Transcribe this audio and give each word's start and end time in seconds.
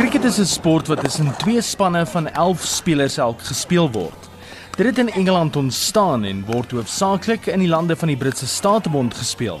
Cricket 0.00 0.24
is 0.24 0.38
'n 0.38 0.44
sport 0.44 0.86
wat 0.86 1.00
tussen 1.00 1.36
twee 1.36 1.60
spanne 1.60 2.06
van 2.06 2.28
11 2.28 2.64
spelers 2.64 3.16
elk 3.16 3.42
gespeel 3.42 3.90
word. 3.90 4.28
Dit 4.76 4.86
het 4.86 4.98
in 4.98 5.10
Engeland 5.10 5.56
ontstaan 5.56 6.24
en 6.24 6.44
word 6.46 6.70
hoofsaaklik 6.70 7.46
in 7.46 7.58
die 7.58 7.68
lande 7.68 7.96
van 7.96 8.08
die 8.08 8.16
Britse 8.16 8.46
Statebond 8.46 9.14
gespeel. 9.14 9.60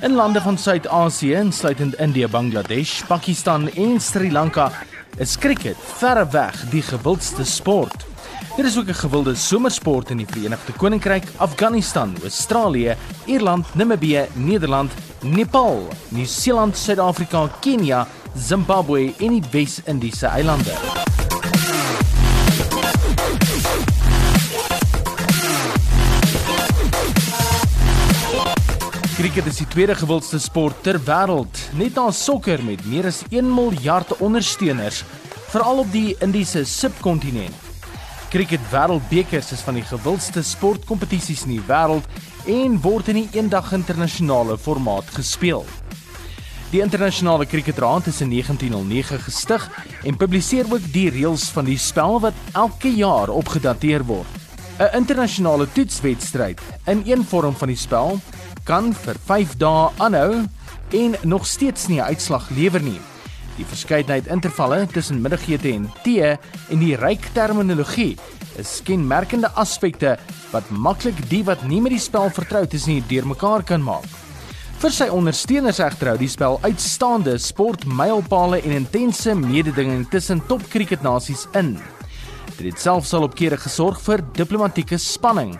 In 0.00 0.12
lande 0.12 0.40
van 0.40 0.58
Suid-Asië, 0.58 1.32
insluitend 1.32 1.94
Indië, 1.94 2.26
Bangladesh, 2.26 3.02
Pakistan 3.02 3.70
en 3.70 4.00
Sri 4.00 4.32
Lanka, 4.32 4.72
is 5.16 5.38
cricket 5.38 5.76
verreweg 5.80 6.68
die 6.70 6.82
gewildste 6.82 7.44
sport. 7.44 8.04
Dit 8.56 8.66
is 8.66 8.78
ook 8.78 8.88
'n 8.88 8.94
gewilde 8.94 9.34
somersport 9.34 10.10
in 10.10 10.16
die 10.16 10.26
Verenigde 10.26 10.72
Koninkryk, 10.72 11.24
Afghanistan, 11.36 12.16
Australië, 12.22 12.96
Ierland, 13.24 13.74
Namibië, 13.74 14.26
Nederland, 14.32 14.92
Nepal, 15.22 15.88
Nieu-Seeland, 16.08 16.76
Suid-Afrika, 16.76 17.48
Kenia, 17.60 18.06
Zimbabwe 18.36 19.14
en 19.18 19.38
die 19.38 19.42
Wes-Indiese 19.50 20.26
eilande. 20.26 20.74
Kriket 29.16 29.46
is 29.46 29.56
die 29.56 29.66
tweede 29.66 29.94
gewildste 29.98 30.38
sport 30.38 30.82
ter 30.82 31.00
wêreld, 31.02 31.62
net 31.74 31.96
na 31.98 32.10
sokker 32.14 32.62
met 32.62 32.84
meer 32.86 33.08
as 33.10 33.24
1 33.30 33.48
miljard 33.54 34.12
ondersteuners, 34.22 35.02
veral 35.50 35.82
op 35.82 35.90
die 35.92 36.14
Indiese 36.22 36.64
subkontinent. 36.64 37.66
Kriket 38.28 38.62
Wêreldbekers 38.70 39.52
is 39.56 39.64
van 39.64 39.78
die 39.80 39.86
gewildste 39.88 40.42
sportkompetisies 40.44 41.46
in 41.48 41.56
die 41.56 41.66
wêreld 41.66 42.04
en 42.46 42.78
word 42.84 43.08
in 43.08 43.22
die 43.22 43.40
eendag 43.40 43.72
internasionale 43.72 44.58
formaat 44.60 45.08
gespeel. 45.16 45.64
Die 46.68 46.82
internasionale 46.84 47.46
kriketraad 47.48 48.10
is 48.10 48.18
in 48.20 48.28
1909 48.28 49.22
gestig 49.24 49.62
en 50.04 50.16
publiseer 50.20 50.66
ook 50.68 50.84
die 50.92 51.06
reëls 51.08 51.46
van 51.56 51.64
die 51.64 51.78
spel 51.80 52.18
wat 52.20 52.36
elke 52.52 52.90
jaar 52.92 53.32
opgedateer 53.32 54.04
word. 54.04 54.28
'n 54.76 54.90
Internasionale 54.98 55.66
toetswedstryd 55.72 56.60
in 56.84 57.02
een 57.06 57.24
vorm 57.24 57.56
van 57.56 57.72
die 57.72 57.76
spel 57.76 58.20
kan 58.64 58.92
vir 58.92 59.16
5 59.24 59.56
dae 59.56 59.88
aanhou 59.96 60.44
en 60.92 61.16
nog 61.22 61.46
steeds 61.46 61.88
nie 61.88 62.00
'n 62.00 62.12
uitslag 62.12 62.50
lewer 62.50 62.82
nie. 62.82 63.00
Die 63.56 63.64
verskeidenheid 63.64 64.26
intervalle 64.26 64.86
tussen 64.86 65.22
middagete 65.22 65.72
en 65.72 65.90
tee 66.04 66.36
en 66.68 66.78
die 66.78 66.96
ryk 66.96 67.32
terminologie 67.32 68.18
is 68.58 68.82
kenmerkende 68.84 69.48
aspekte 69.54 70.18
wat 70.52 70.70
maklik 70.70 71.28
die 71.30 71.44
wat 71.44 71.62
nie 71.62 71.80
met 71.80 71.92
die 71.92 72.06
spel 72.08 72.30
vertroud 72.30 72.74
is 72.74 72.86
nie 72.86 73.02
deurmekaar 73.08 73.62
kan 73.62 73.82
maak. 73.82 74.27
Vir 74.78 74.94
sy 74.94 75.08
ondersteuners 75.10 75.80
egter 75.82 76.12
hou 76.12 76.18
die 76.20 76.30
spel 76.30 76.60
uitstaande 76.62 77.34
sportmylpale 77.42 78.60
en 78.62 78.76
intense 78.76 79.34
mededinging 79.34 80.04
tussen 80.12 80.38
topkriketnasies 80.46 81.48
in. 81.58 81.72
Dit 82.58 82.68
het 82.68 82.82
selfs 82.82 83.10
al 83.14 83.26
op 83.26 83.34
kere 83.38 83.58
gesorg 83.58 83.98
vir 84.06 84.22
diplomatieke 84.38 84.98
spanning 85.02 85.56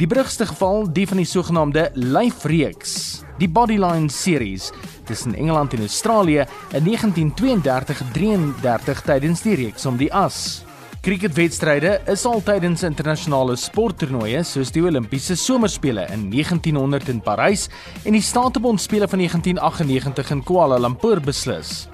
Die 0.00 0.08
brugste 0.08 0.46
geval, 0.48 0.86
die 0.88 1.04
van 1.04 1.18
die 1.20 1.28
sogenaamde 1.28 1.90
lyfreeks, 1.92 3.20
die 3.36 3.50
Bodyline 3.52 4.08
series 4.08 4.70
tussen 5.04 5.34
Engeland 5.34 5.74
en 5.76 5.84
Australië 5.84 6.46
in 6.72 6.88
1932-33 6.88 9.04
tydens 9.04 9.44
die 9.44 9.58
reeks 9.60 9.84
om 9.86 10.00
die 10.00 10.08
as. 10.08 10.64
Cricketwedstryde 11.00 11.94
is 12.12 12.26
al 12.28 12.42
tydens 12.44 12.82
internasionale 12.84 13.54
sporttoernooie 13.56 14.42
soos 14.44 14.68
die 14.74 14.82
Olimpiese 14.84 15.32
Somerspele 15.40 16.02
in 16.12 16.26
1900 16.28 17.08
in 17.08 17.22
Parys 17.24 17.70
en 18.04 18.12
die 18.12 18.20
Statebondspele 18.20 19.08
van 19.08 19.22
1998 19.22 20.34
in 20.36 20.44
Kuala 20.44 20.76
Lumpur 20.76 21.22
beslis. 21.24 21.86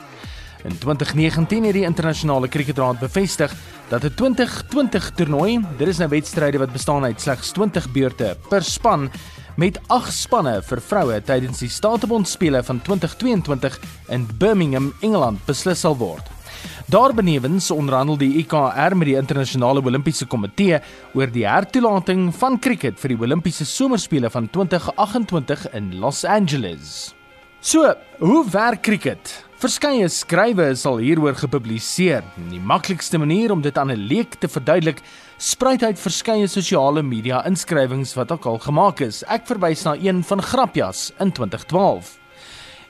In 0.67 0.75
2019 0.83 1.69
het 1.71 1.79
die 1.79 1.87
internasionale 1.87 2.51
kriketraad 2.51 2.99
bevestig 2.99 3.55
dat 3.93 4.03
'n 4.03 4.15
2020 4.15 5.11
toernooi, 5.15 5.63
dit 5.79 5.89
is 5.89 5.99
nou 5.99 6.09
wedstryde 6.09 6.59
wat 6.59 6.73
bestaan 6.73 7.05
uit 7.05 7.21
slegs 7.21 7.53
20 7.53 7.93
beurte 7.93 8.37
per 8.49 8.65
span 8.65 9.11
met 9.57 9.79
8 9.87 10.13
spanne 10.13 10.63
vir 10.63 10.81
vroue 10.81 11.23
tydens 11.23 11.59
die 11.59 11.71
Statebond 11.71 12.29
spele 12.29 12.63
van 12.63 12.83
2022 12.83 13.79
in 14.09 14.29
Birmingham, 14.39 14.93
Engeland 15.01 15.39
beslis 15.47 15.81
sal 15.81 15.97
word. 15.97 16.36
Daarbenewens 16.87 17.73
onderhandel 17.75 18.15
die 18.21 18.37
IKR 18.39 18.95
met 18.95 19.09
die 19.09 19.17
internasionale 19.19 19.81
Olimpiese 19.83 20.23
Komitee 20.31 20.79
oor 21.19 21.33
die 21.35 21.43
hertoelating 21.43 22.29
van 22.39 22.61
kriket 22.63 23.01
vir 23.03 23.11
die 23.11 23.19
Olimpiese 23.27 23.67
Somerspele 23.67 24.31
van 24.31 24.47
2028 24.55 25.65
in 25.75 25.89
Los 25.99 26.23
Angeles. 26.23 27.11
So, 27.59 27.91
hoe 28.23 28.45
werk 28.55 28.85
kriket? 28.87 29.35
Verskeie 29.59 30.07
skrywe 30.07 30.71
is 30.77 30.87
al 30.87 31.03
hieroor 31.03 31.35
gepubliseer. 31.35 32.23
Die 32.53 32.63
maklikste 32.63 33.19
manier 33.19 33.51
om 33.51 33.67
dit 33.67 33.79
aan 33.79 33.91
'n 33.91 34.07
leek 34.07 34.39
te 34.39 34.47
verduidelik, 34.47 35.03
spruit 35.39 35.83
uit 35.83 35.99
verskeie 35.99 36.47
sosiale 36.47 37.03
media 37.03 37.45
inskrywings 37.47 38.15
wat 38.15 38.31
ook 38.31 38.47
al 38.47 38.59
gemaak 38.59 39.01
is. 39.01 39.25
Ek 39.27 39.47
verwys 39.47 39.83
na 39.83 39.97
een 39.99 40.23
van 40.23 40.43
Grapjas 40.43 41.13
in 41.19 41.33
2012. 41.33 42.19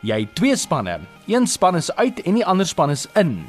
Jy 0.03 0.21
het 0.21 0.35
twee 0.35 0.57
spanne. 0.57 1.01
Een 1.27 1.47
span 1.47 1.77
is 1.77 1.95
uit 1.97 2.21
en 2.21 2.35
die 2.35 2.47
ander 2.47 2.67
span 2.67 2.91
is 2.91 3.09
in. 3.15 3.47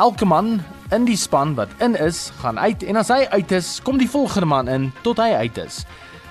Elke 0.00 0.24
man 0.24 0.62
in 0.96 1.04
die 1.04 1.16
span 1.20 1.50
wat 1.58 1.68
in 1.84 1.92
is, 1.92 2.30
gaan 2.40 2.56
uit 2.56 2.80
en 2.88 2.96
as 2.96 3.10
hy 3.12 3.26
uit 3.34 3.50
is, 3.52 3.66
kom 3.84 3.98
die 4.00 4.08
volgende 4.08 4.48
man 4.48 4.70
in 4.72 4.86
tot 5.04 5.20
hy 5.20 5.34
uit 5.42 5.58
is. 5.60 5.82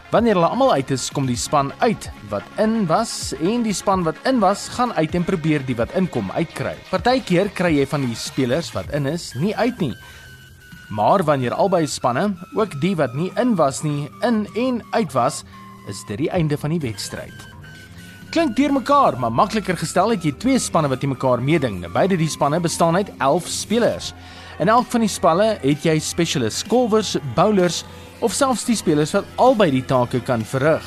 Wanneer 0.09 0.40
hulle 0.40 0.50
almal 0.50 0.74
uit 0.80 0.90
is, 0.96 1.06
kom 1.13 1.28
die 1.30 1.38
span 1.38 1.69
uit 1.84 2.08
wat 2.31 2.47
in 2.58 2.88
was 2.90 3.35
en 3.38 3.62
die 3.68 3.75
span 3.78 4.02
wat 4.08 4.18
in 4.25 4.41
was, 4.41 4.66
gaan 4.74 4.96
uit 4.97 5.13
en 5.13 5.28
probeer 5.28 5.62
die 5.68 5.78
wat 5.78 5.94
inkom 6.00 6.34
uitkry. 6.34 6.74
Partykeer 6.90 7.53
kry 7.53 7.75
jy 7.75 7.85
van 7.94 8.08
die 8.09 8.18
spelers 8.18 8.74
wat 8.74 8.90
in 8.90 9.06
is 9.12 9.35
nie 9.38 9.53
uit 9.53 9.85
nie. 9.85 9.94
Maar 10.90 11.22
wanneer 11.29 11.53
albei 11.53 11.85
spanne, 11.85 12.31
ook 12.58 12.74
die 12.81 12.96
wat 12.97 13.13
nie 13.13 13.29
in 13.38 13.53
was 13.59 13.84
nie, 13.85 14.09
in 14.25 14.47
en 14.58 14.81
uit 14.97 15.13
was, 15.13 15.44
is 15.85 16.02
dit 16.09 16.25
die 16.25 16.34
einde 16.34 16.58
van 16.58 16.74
die 16.74 16.81
wedstryd. 16.90 17.59
Klink 18.29 18.53
deurmekaar, 18.53 19.16
maar 19.17 19.31
makliker 19.34 19.73
gestel 19.73 20.12
het 20.13 20.22
jy 20.22 20.35
twee 20.38 20.59
spanne 20.62 20.91
wat 20.91 21.00
teen 21.01 21.09
mekaar 21.09 21.41
meeding. 21.41 21.79
Beide 21.90 22.13
die 22.19 22.29
spanne 22.29 22.59
bestaan 22.62 23.00
uit 23.00 23.09
11 23.17 23.47
spelers. 23.50 24.12
In 24.62 24.69
elk 24.69 24.85
van 24.91 25.01
die 25.01 25.09
spanne 25.09 25.47
het 25.63 25.88
jy 25.88 25.95
spesialist 25.97 26.62
skolwers, 26.62 27.16
bowlers 27.34 27.79
of 28.22 28.35
selfs 28.38 28.67
die 28.67 28.78
spelers 28.78 29.16
wat 29.17 29.25
albei 29.41 29.72
die 29.73 29.81
take 29.81 30.22
kan 30.28 30.45
verrig. 30.45 30.85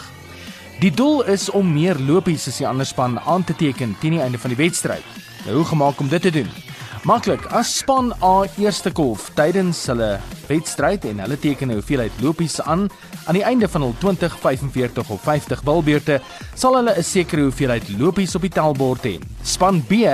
Die 0.78 0.92
doel 0.94 1.24
is 1.34 1.48
om 1.50 1.66
meer 1.74 1.98
lopies 1.98 2.46
as 2.46 2.60
die 2.62 2.68
ander 2.68 2.86
span 2.86 3.18
aan 3.18 3.42
te 3.42 3.58
teken 3.58 3.96
teen 3.98 4.20
die 4.20 4.22
einde 4.22 4.38
van 4.38 4.54
die 4.54 4.62
wedstryd. 4.62 5.18
Nou 5.42 5.56
hoe 5.58 5.66
gemaak 5.72 5.98
om 5.98 6.14
dit 6.14 6.22
te 6.22 6.30
doen? 6.38 6.54
Maklik, 7.02 7.48
as 7.50 7.66
span 7.80 8.12
A 8.22 8.44
eerste 8.62 8.92
kolf 8.94 9.24
tydens 9.34 9.80
hulle 9.90 10.20
wedstryd 10.46 11.02
en 11.10 11.18
hulle 11.24 11.34
teken 11.34 11.72
'n 11.72 11.74
hoeveelheid 11.80 12.20
lopies 12.22 12.60
aan 12.62 12.86
aan 13.26 13.34
die 13.34 13.42
einde 13.42 13.66
van 13.68 13.82
hul 13.82 13.94
20, 13.98 14.36
45 14.38 15.10
of 15.10 15.20
50 15.22 15.64
bilbeurte, 15.66 16.20
sal 16.54 16.76
hulle 16.78 16.94
'n 16.94 17.02
sekere 17.02 17.42
hoeveelheid 17.42 17.88
lopies 17.98 18.36
op 18.38 18.42
die 18.42 18.54
tellbord 18.54 19.02
hê. 19.02 19.18
Span 19.42 19.82
B 19.82 20.06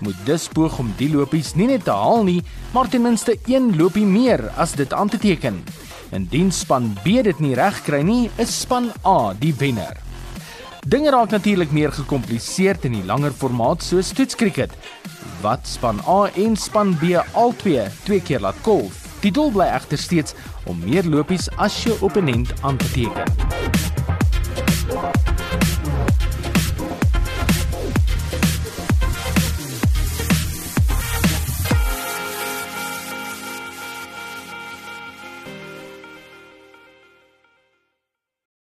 moet 0.00 0.20
dus 0.26 0.48
poog 0.48 0.78
om 0.78 0.92
die 0.98 1.08
lopies 1.08 1.54
nie 1.54 1.66
net 1.66 1.84
te 1.84 1.90
haal 1.90 2.24
nie, 2.24 2.42
maar 2.74 2.88
ten 2.88 3.02
minste 3.02 3.38
een 3.46 3.76
lopie 3.76 4.06
meer 4.06 4.50
as 4.56 4.72
dit 4.72 4.92
aan 4.92 5.08
te 5.08 5.18
teken. 5.18 5.64
Indien 6.12 6.52
span 6.52 6.92
B 7.04 7.24
dit 7.24 7.40
nie 7.40 7.54
reg 7.54 7.82
kry 7.84 8.02
nie, 8.02 8.30
is 8.36 8.60
span 8.60 8.92
A 9.06 9.32
die 9.32 9.54
wenner. 9.54 9.96
Dinge 10.86 11.10
raak 11.10 11.30
natuurlik 11.30 11.72
meer 11.72 11.92
gekompliseerd 11.92 12.84
in 12.84 12.92
die 12.92 13.04
langer 13.04 13.32
formaat 13.32 13.82
soos 13.82 14.12
toetskriket. 14.12 14.70
Wat 15.44 15.66
span 15.68 15.98
A 16.08 16.30
en 16.40 16.56
span 16.56 16.94
B 16.96 17.20
albei 17.36 17.88
twee 18.04 18.22
keer 18.24 18.40
laat 18.40 18.56
kolf. 18.64 19.02
Die 19.20 19.32
doel 19.32 19.50
bly 19.52 19.66
egter 19.76 20.00
steeds 20.00 20.32
om 20.64 20.80
meer 20.80 21.04
lopies 21.04 21.50
as 21.60 21.82
jou 21.84 21.98
opponent 22.00 22.54
aan 22.62 22.80
te 22.80 22.88
teken. 22.96 23.73